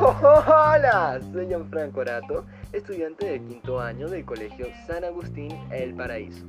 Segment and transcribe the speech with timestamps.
[0.00, 6.46] Hola, soy Gianfranco Arato, estudiante de quinto año del Colegio San Agustín El Paraíso.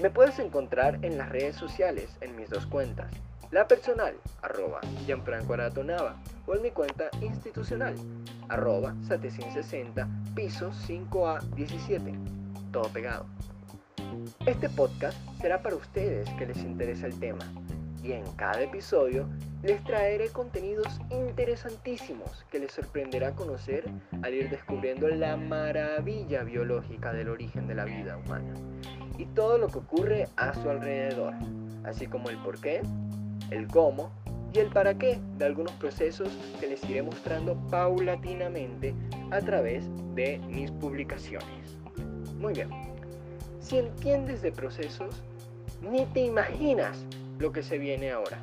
[0.00, 3.12] Me puedes encontrar en las redes sociales en mis dos cuentas,
[3.50, 6.16] la personal, arroba Gianfranco Arato Nava,
[6.46, 7.96] o en mi cuenta institucional,
[8.48, 13.26] arroba Satecin 60, piso 5A17, todo pegado.
[14.46, 17.44] Este podcast será para ustedes que les interesa el tema
[18.02, 19.26] y en cada episodio
[19.62, 23.84] les traeré contenidos interesantísimos que les sorprenderá conocer
[24.22, 28.54] al ir descubriendo la maravilla biológica del origen de la vida humana
[29.18, 31.34] y todo lo que ocurre a su alrededor,
[31.84, 32.82] así como el por qué,
[33.50, 34.12] el cómo
[34.52, 36.28] y el para qué de algunos procesos
[36.60, 38.94] que les iré mostrando paulatinamente
[39.30, 39.84] a través
[40.14, 41.78] de mis publicaciones.
[42.38, 42.70] Muy bien,
[43.60, 45.22] si entiendes de procesos,
[45.82, 47.04] ni te imaginas
[47.38, 48.42] lo que se viene ahora.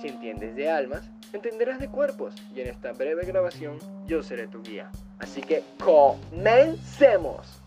[0.00, 4.62] Si entiendes de almas, entenderás de cuerpos y en esta breve grabación yo seré tu
[4.62, 4.90] guía.
[5.18, 7.60] Así que comencemos.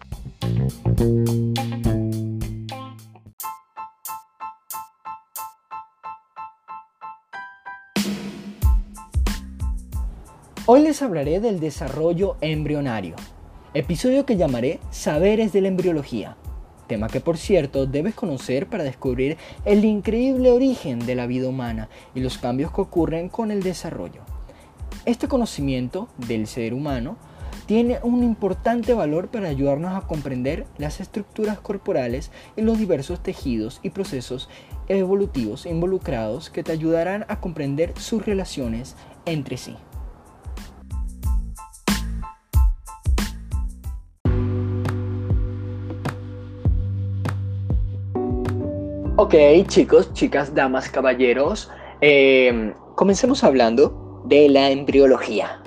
[10.65, 13.15] Hoy les hablaré del desarrollo embrionario,
[13.73, 16.37] episodio que llamaré Saberes de la Embriología
[16.89, 21.87] tema que por cierto debes conocer para descubrir el increíble origen de la vida humana
[22.13, 24.23] y los cambios que ocurren con el desarrollo.
[25.05, 27.15] Este conocimiento del ser humano
[27.67, 33.79] tiene un importante valor para ayudarnos a comprender las estructuras corporales y los diversos tejidos
[33.83, 34.49] y procesos
[34.87, 39.75] evolutivos involucrados que te ayudarán a comprender sus relaciones entre sí.
[49.21, 49.35] Ok,
[49.67, 55.61] chicos, chicas, damas, caballeros, em, comencemos hablando de la embriología.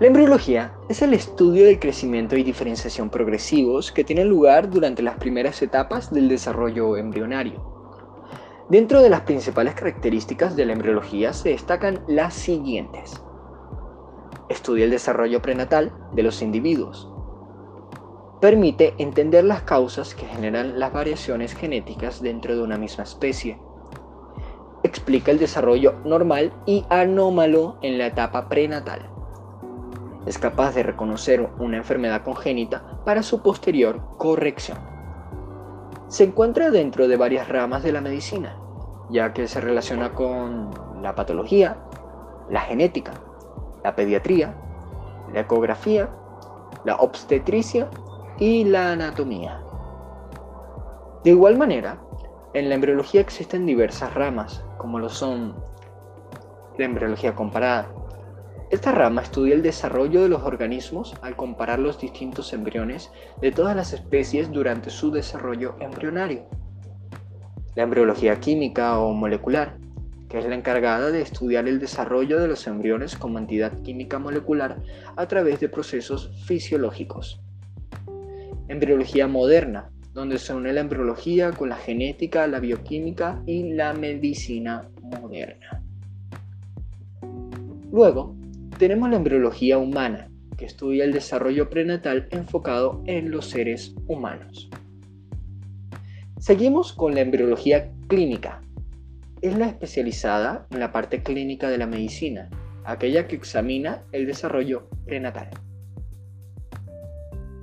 [0.00, 5.18] La embriología es el estudio del crecimiento y diferenciación progresivos que tienen lugar durante las
[5.18, 7.62] primeras etapas del desarrollo embrionario.
[8.70, 13.22] Dentro de las principales características de la embriología se destacan las siguientes.
[14.48, 17.08] Estudia el desarrollo prenatal de los individuos,
[18.40, 23.58] permite entender las causas que generan las variaciones genéticas dentro de una misma especie.
[24.82, 29.10] Explica el desarrollo normal y anómalo en la etapa prenatal.
[30.26, 34.78] Es capaz de reconocer una enfermedad congénita para su posterior corrección.
[36.08, 38.56] Se encuentra dentro de varias ramas de la medicina,
[39.08, 40.70] ya que se relaciona con
[41.00, 41.78] la patología,
[42.50, 43.12] la genética,
[43.82, 44.54] la pediatría,
[45.32, 46.10] la ecografía,
[46.84, 47.88] la obstetricia
[48.38, 49.62] y la anatomía.
[51.24, 52.02] De igual manera,
[52.52, 55.56] en la embriología existen diversas ramas, como lo son
[56.78, 57.90] la embriología comparada.
[58.70, 63.10] Esta rama estudia el desarrollo de los organismos al comparar los distintos embriones
[63.40, 66.46] de todas las especies durante su desarrollo embrionario.
[67.74, 69.78] La embriología química o molecular,
[70.28, 74.82] que es la encargada de estudiar el desarrollo de los embriones como entidad química molecular
[75.16, 77.40] a través de procesos fisiológicos
[78.68, 84.88] embriología moderna, donde se une la embriología con la genética, la bioquímica y la medicina
[85.02, 85.82] moderna.
[87.92, 88.34] Luego,
[88.78, 94.70] tenemos la embriología humana, que estudia el desarrollo prenatal enfocado en los seres humanos.
[96.38, 98.62] Seguimos con la embriología clínica.
[99.42, 102.48] Es la especializada en la parte clínica de la medicina,
[102.84, 105.50] aquella que examina el desarrollo prenatal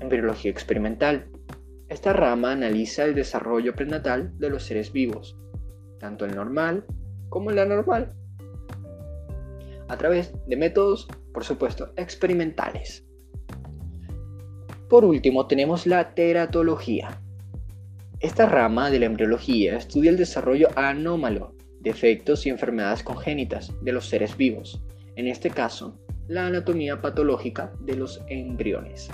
[0.03, 1.27] embriología experimental.
[1.89, 5.37] Esta rama analiza el desarrollo prenatal de los seres vivos,
[5.99, 6.85] tanto el normal
[7.29, 8.13] como el anormal,
[9.87, 13.05] a través de métodos, por supuesto, experimentales.
[14.89, 17.19] Por último, tenemos la teratología.
[18.19, 24.07] Esta rama de la embriología estudia el desarrollo anómalo, defectos y enfermedades congénitas de los
[24.07, 24.81] seres vivos,
[25.15, 29.09] en este caso, la anatomía patológica de los embriones.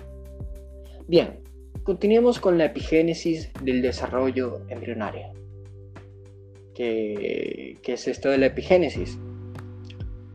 [1.10, 1.40] Bien,
[1.82, 5.34] continuemos con la epigénesis del desarrollo embrionario.
[6.76, 9.18] ¿Qué, ¿Qué, es esto de la epigénesis?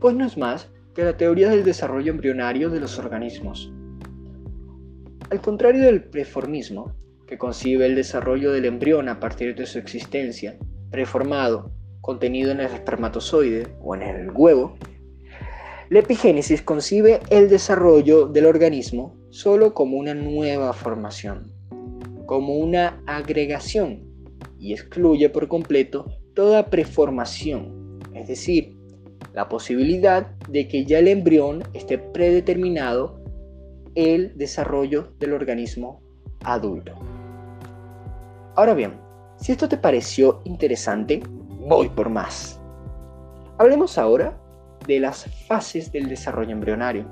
[0.01, 3.71] Pues no es más que la teoría del desarrollo embrionario de los organismos.
[5.29, 6.93] Al contrario del preformismo,
[7.25, 10.57] que concibe el desarrollo del embrión a partir de su existencia,
[10.91, 11.71] preformado,
[12.01, 14.77] contenido en el espermatozoide o en el huevo,
[15.89, 21.51] la epigénesis concibe el desarrollo del organismo solo como una nueva formación,
[22.25, 24.03] como una agregación
[24.57, 28.75] y excluye por completo toda preformación, es decir,
[29.33, 33.21] la posibilidad de que ya el embrión esté predeterminado
[33.95, 36.01] el desarrollo del organismo
[36.43, 36.93] adulto.
[38.55, 38.93] Ahora bien,
[39.37, 41.21] si esto te pareció interesante,
[41.67, 42.59] voy por más.
[43.57, 44.41] Hablemos ahora
[44.87, 47.05] de las fases del desarrollo embrionario.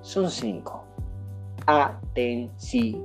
[0.00, 0.84] Son cinco.
[1.66, 3.02] Atención.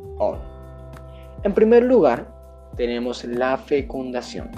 [1.44, 2.28] En primer lugar,
[2.76, 4.50] tenemos la fecundación.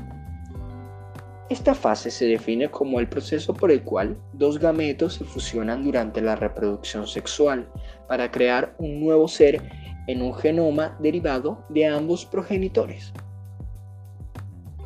[1.49, 6.21] Esta fase se define como el proceso por el cual dos gametos se fusionan durante
[6.21, 7.67] la reproducción sexual
[8.07, 9.61] para crear un nuevo ser
[10.07, 13.13] en un genoma derivado de ambos progenitores.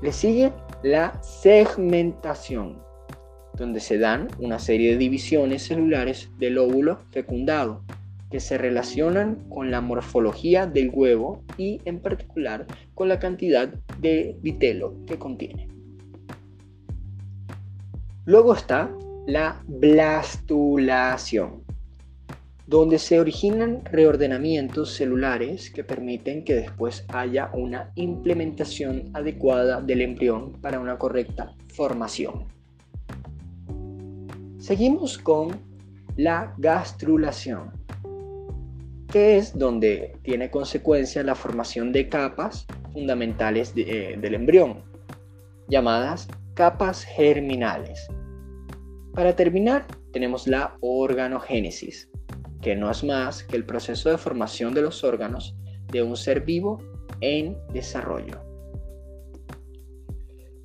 [0.02, 0.54] Le sigue
[0.84, 2.82] la segmentación,
[3.58, 7.82] donde se dan una serie de divisiones celulares del óvulo fecundado
[8.34, 12.66] que se relacionan con la morfología del huevo y en particular
[12.96, 13.68] con la cantidad
[14.00, 15.68] de vitelo que contiene.
[18.26, 18.90] Luego está
[19.28, 21.62] la blastulación,
[22.66, 30.54] donde se originan reordenamientos celulares que permiten que después haya una implementación adecuada del embrión
[30.54, 32.46] para una correcta formación.
[34.64, 35.60] Seguimos con
[36.16, 37.74] la gastrulación,
[39.12, 44.86] que es donde tiene consecuencia la formación de capas fundamentales eh, del embrión,
[45.68, 48.08] llamadas capas germinales.
[49.14, 52.10] Para terminar, tenemos la organogénesis,
[52.62, 55.58] que no es más que el proceso de formación de los órganos
[55.92, 56.82] de un ser vivo
[57.20, 58.40] en desarrollo.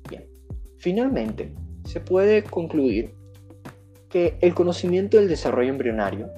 [0.09, 0.25] Bien,
[0.77, 1.53] finalmente,
[1.83, 3.18] se puede concluir
[4.09, 6.31] que el conocimiento del desarrollo embrionario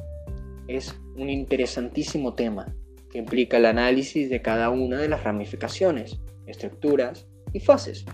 [0.67, 2.75] es un interesantísimo tema
[3.09, 8.05] que implica el análisis de cada una de las ramificaciones, estructuras y fases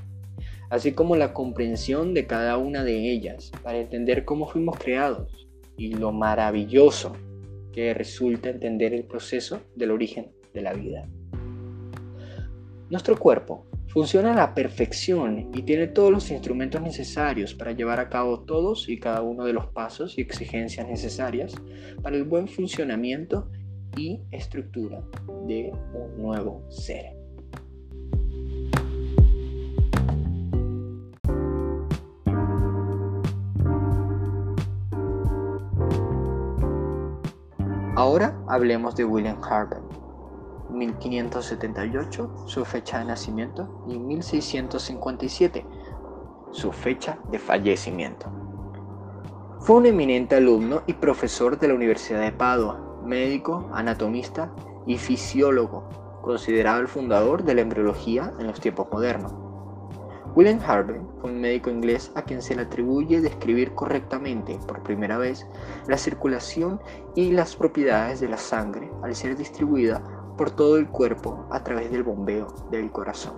[0.70, 5.94] así como la comprensión de cada una de ellas para entender cómo fuimos creados y
[5.94, 7.14] lo maravilloso
[7.72, 11.08] que resulta entender el proceso del origen de la vida.
[12.90, 18.10] Nuestro cuerpo funciona a la perfección y tiene todos los instrumentos necesarios para llevar a
[18.10, 21.56] cabo todos y cada uno de los pasos y exigencias necesarias
[22.02, 23.50] para el buen funcionamiento
[23.96, 25.04] y estructura
[25.48, 27.18] de un nuevo ser.
[37.96, 39.87] Ahora hablemos de William Harvey.
[40.70, 45.66] 1578, su fecha de nacimiento, y 1657,
[46.52, 48.32] su fecha de fallecimiento.
[49.60, 54.52] Fue un eminente alumno y profesor de la Universidad de Padua, médico, anatomista
[54.86, 55.90] y fisiólogo,
[56.22, 59.34] considerado el fundador de la embriología en los tiempos modernos.
[60.36, 65.18] William Harvey fue un médico inglés a quien se le atribuye describir correctamente por primera
[65.18, 65.48] vez
[65.88, 66.80] la circulación
[67.16, 70.04] y las propiedades de la sangre al ser distribuida
[70.38, 73.34] por todo el cuerpo a través del bombeo del corazón.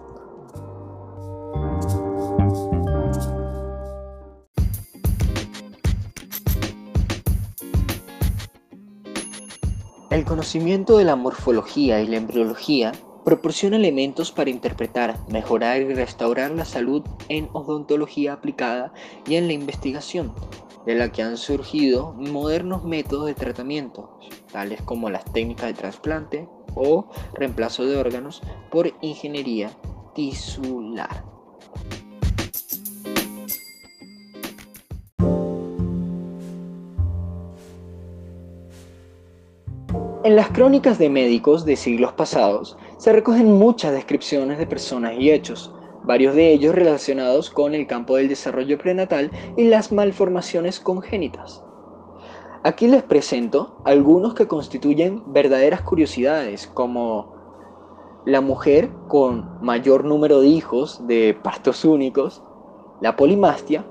[10.10, 12.92] El conocimiento de la morfología y la embriología
[13.30, 18.94] Proporciona elementos para interpretar, mejorar y restaurar la salud en odontología aplicada
[19.28, 20.34] y en la investigación,
[20.86, 24.18] de la que han surgido modernos métodos de tratamiento,
[24.52, 29.72] tales como las técnicas de trasplante o reemplazo de órganos por ingeniería
[30.14, 31.24] tisular.
[40.26, 45.32] En las crónicas de médicos de siglos pasados se recogen muchas descripciones de personas y
[45.32, 45.74] hechos,
[46.04, 51.64] varios de ellos relacionados con el campo del desarrollo prenatal y las malformaciones congénitas.
[52.62, 57.34] Aquí les presento algunos que constituyen verdaderas curiosidades, como
[58.26, 62.44] la mujer con mayor número de hijos de partos únicos,
[63.00, 63.86] la polimastia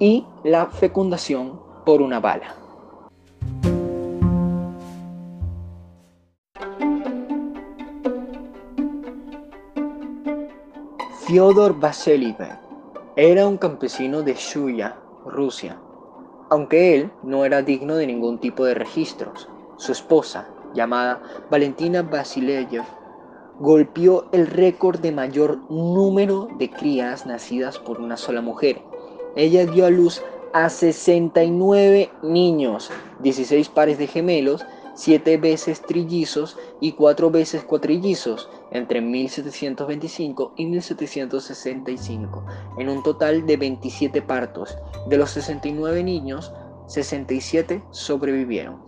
[0.00, 2.56] y la fecundación por una bala.
[11.26, 12.58] Fyodor Vasiliev
[13.14, 15.78] era un campesino de Shuya, Rusia.
[16.52, 22.82] Aunque él no era digno de ningún tipo de registros, su esposa, llamada Valentina Vasilyev,
[23.60, 28.82] golpeó el récord de mayor número de crías nacidas por una sola mujer.
[29.36, 32.90] Ella dio a luz a 69 niños,
[33.20, 34.66] 16 pares de gemelos,
[35.00, 42.44] siete veces trillizos y cuatro veces cuatrillizos entre 1725 y 1765,
[42.76, 44.76] en un total de 27 partos.
[45.08, 46.52] De los 69 niños,
[46.88, 48.82] 67 sobrevivieron.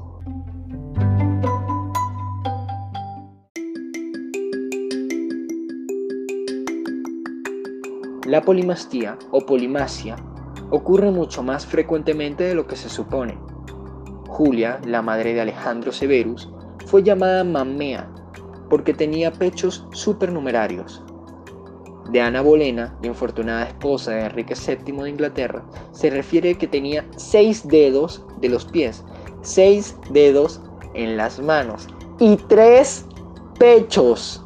[8.27, 10.17] La polimastía o polimasia
[10.69, 13.52] ocurre mucho más frecuentemente de lo que se supone.
[14.33, 16.49] Julia, la madre de Alejandro Severus,
[16.87, 18.09] fue llamada Mamea
[18.71, 21.03] porque tenía pechos supernumerarios.
[22.11, 25.63] De Ana Bolena, la infortunada esposa de Enrique VII de Inglaterra,
[25.93, 29.05] se refiere que tenía seis dedos de los pies,
[29.43, 30.63] seis dedos
[30.95, 31.87] en las manos
[32.19, 33.05] y tres
[33.59, 34.43] pechos.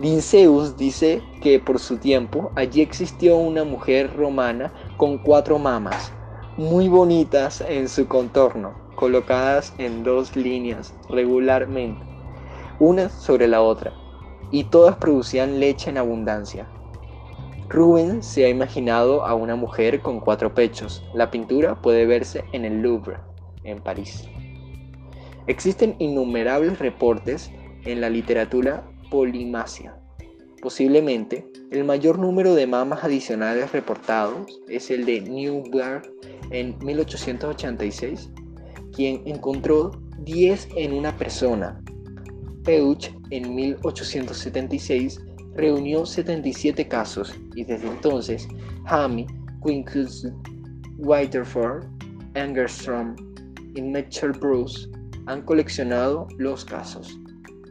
[0.00, 6.12] Linceus dice que por su tiempo allí existió una mujer romana con cuatro mamas,
[6.56, 12.04] muy bonitas en su contorno, colocadas en dos líneas regularmente,
[12.78, 13.94] una sobre la otra,
[14.50, 16.68] y todas producían leche en abundancia.
[17.70, 21.02] Rubens se ha imaginado a una mujer con cuatro pechos.
[21.14, 23.16] La pintura puede verse en el Louvre,
[23.64, 24.28] en París.
[25.46, 27.50] Existen innumerables reportes
[27.84, 29.96] en la literatura polimacia.
[30.60, 36.02] Posiblemente, el mayor número de mamas adicionales reportados es el de Newberg
[36.52, 38.30] en 1886,
[38.94, 39.90] quien encontró
[40.20, 41.82] 10 en una persona.
[42.64, 45.20] Peuch en 1876
[45.54, 48.46] reunió 77 casos y desde entonces
[48.86, 49.26] Hammy,
[49.64, 50.28] Quincus,
[50.98, 51.84] Whiterford,
[52.34, 53.16] Angerstrom
[53.74, 54.88] y Mitchell Bruce
[55.26, 57.18] han coleccionado los casos.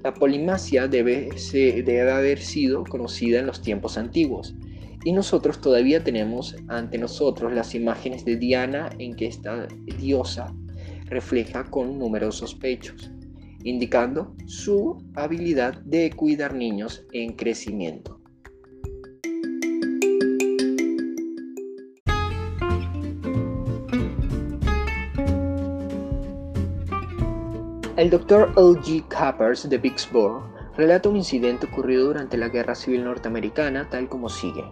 [0.04, 4.56] La polimacia debe, debe haber sido conocida en los tiempos antiguos,
[5.04, 9.68] y nosotros todavía tenemos ante nosotros las imágenes de Diana en que esta
[9.98, 10.54] diosa
[11.06, 13.12] refleja con numerosos pechos,
[13.64, 18.22] indicando su habilidad de cuidar niños en crecimiento.
[27.98, 29.08] El doctor L.G.
[29.10, 30.42] Cappers de Vicksburg
[30.76, 34.64] relata un incidente ocurrido durante la Guerra Civil Norteamericana tal como sigue.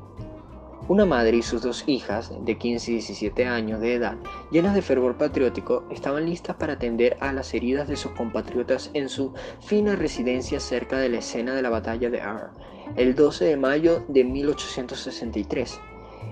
[0.90, 4.18] Una madre y sus dos hijas, de 15 y 17 años de edad,
[4.50, 9.08] llenas de fervor patriótico, estaban listas para atender a las heridas de sus compatriotas en
[9.08, 12.48] su fina residencia cerca de la escena de la batalla de R,
[12.96, 15.80] el 12 de mayo de 1863,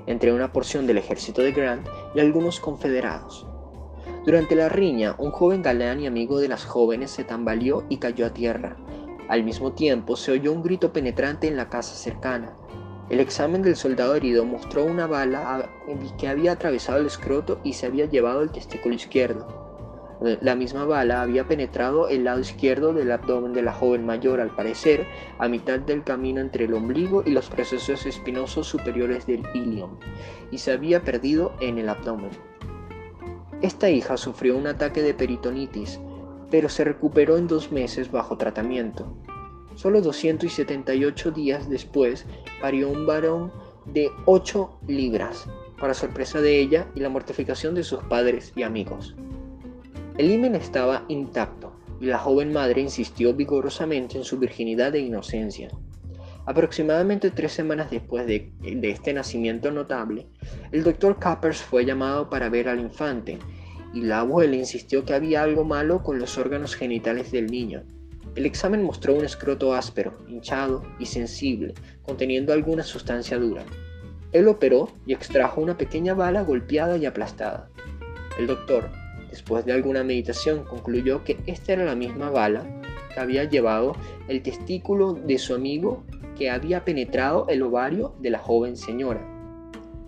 [0.08, 3.46] entre una porción del ejército de Grant y algunos confederados.
[4.26, 8.26] Durante la riña, un joven galán y amigo de las jóvenes se tambaleó y cayó
[8.26, 8.76] a tierra.
[9.30, 12.56] Al mismo tiempo, se oyó un grito penetrante en la casa cercana.
[13.10, 15.70] El examen del soldado herido mostró una bala
[16.18, 19.68] que había atravesado el escroto y se había llevado el testículo izquierdo.
[20.42, 24.50] La misma bala había penetrado el lado izquierdo del abdomen de la joven mayor, al
[24.50, 25.06] parecer,
[25.38, 30.00] a mitad del camino entre el ombligo y los procesos espinosos superiores del ilium,
[30.50, 32.32] y se había perdido en el abdomen.
[33.62, 36.00] Esta hija sufrió un ataque de peritonitis,
[36.50, 39.14] pero se recuperó en dos meses bajo tratamiento.
[39.78, 42.26] Solo 278 días después
[42.60, 43.52] parió un varón
[43.86, 45.48] de 8 libras,
[45.80, 49.16] para sorpresa de ella y la mortificación de sus padres y amigos.
[50.18, 55.70] El himen estaba intacto y la joven madre insistió vigorosamente en su virginidad e inocencia.
[56.48, 60.26] Aproximadamente tres semanas después de, este nacimiento notable,
[60.72, 63.38] el doctor Cappers fue llamado para ver al infante
[63.94, 67.84] y la abuela insistió que había algo malo con los órganos genitales del niño.
[68.38, 73.66] El examen mostró un escroto áspero, hinchado y sensible, conteniendo alguna sustancia dura.
[74.32, 77.72] Él operó y extrajo una pequeña bala golpeada y aplastada.
[78.38, 78.92] El doctor,
[79.32, 82.64] después de alguna meditación, concluyó que esta era la misma bala
[83.12, 83.96] que había llevado
[84.28, 86.04] el testículo de su amigo
[86.38, 89.28] que había penetrado el ovario de la joven señora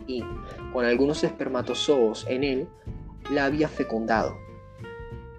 [0.06, 0.24] y,
[0.72, 2.68] con algunos espermatozoos en él,
[3.32, 4.38] la había fecundado.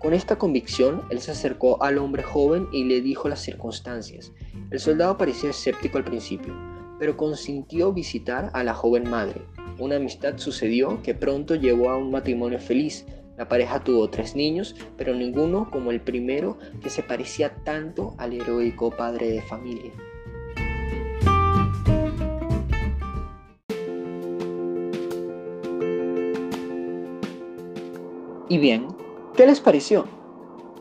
[0.01, 4.33] Con esta convicción, él se acercó al hombre joven y le dijo las circunstancias.
[4.71, 6.55] El soldado parecía escéptico al principio,
[6.99, 9.43] pero consintió visitar a la joven madre.
[9.79, 13.05] Una amistad sucedió que pronto llevó a un matrimonio feliz.
[13.37, 18.33] La pareja tuvo tres niños, pero ninguno como el primero que se parecía tanto al
[18.33, 19.93] heroico padre de familia.
[28.49, 28.89] Y bien,
[29.37, 30.07] ¿qué les pareció?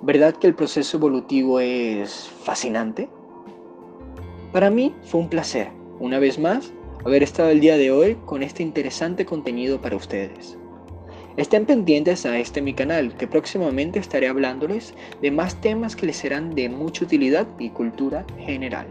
[0.01, 3.09] ¿Verdad que el proceso evolutivo es fascinante?
[4.51, 6.71] Para mí fue un placer, una vez más,
[7.05, 10.57] haber estado el día de hoy con este interesante contenido para ustedes.
[11.37, 16.17] Estén pendientes a este mi canal, que próximamente estaré hablándoles de más temas que les
[16.17, 18.87] serán de mucha utilidad y cultura general.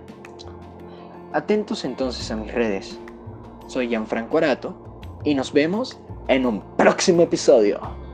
[1.33, 2.99] Atentos entonces a mis redes.
[3.67, 8.08] Soy Gianfranco Arato y nos vemos en un próximo episodio.